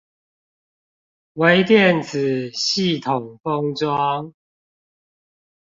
[1.33, 4.33] 微電子系統封裝